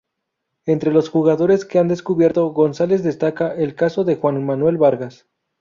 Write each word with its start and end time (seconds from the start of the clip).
Entre 0.65 0.91
los 0.91 1.09
jugadores 1.09 1.63
que 1.63 1.77
ha 1.77 1.83
"descubierto" 1.83 2.47
Gonzales 2.53 3.03
destaca 3.03 3.53
el 3.53 3.75
caso 3.75 4.03
de 4.03 4.15
Juan 4.15 4.43
Manuel 4.43 4.79
Vargas. 4.79 5.27